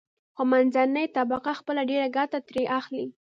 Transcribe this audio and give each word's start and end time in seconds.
خو 0.35 0.43
منځنۍ 0.51 1.05
طبقه 1.17 1.51
خپله 1.59 1.81
ډېره 1.89 2.07
ګټه 2.17 2.39
ترې 2.47 2.63
اخلي. 2.79 3.05